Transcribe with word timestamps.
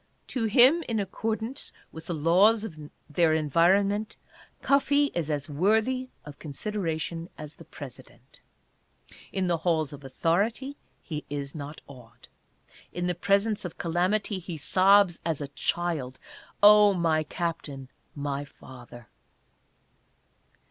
To 0.29 0.45
him, 0.45 0.83
in 0.89 0.99
accord 0.99 1.45
with 1.91 2.07
the 2.07 2.15
laws 2.15 2.63
of 2.63 2.75
their 3.07 3.35
environment, 3.35 4.17
Cuffee 4.63 5.11
is 5.13 5.29
as 5.29 5.47
worthy 5.47 6.09
of 6.25 6.39
consideration 6.39 7.29
as 7.37 7.53
the 7.53 7.65
President. 7.65 8.39
In 9.31 9.45
the 9.45 9.57
halls 9.57 9.93
of 9.93 10.03
authority 10.03 10.75
he 11.03 11.23
is 11.29 11.53
not 11.53 11.81
awed. 11.85 12.27
In 12.91 13.05
the 13.05 13.13
presence 13.13 13.63
of 13.63 13.77
calamity 13.77 14.39
he 14.39 14.57
sobs, 14.57 15.19
as 15.23 15.39
a 15.39 15.49
child," 15.49 16.17
Oh 16.63 16.95
my 16.95 17.21
Captain— 17.21 17.87
my 18.31 18.43
Father 18.43 19.07